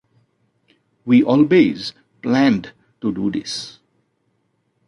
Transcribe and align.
We 1.05 1.21
always 1.21 1.93
planned 2.23 2.71
to 3.01 3.13
do 3.13 3.29
this. 3.29 3.77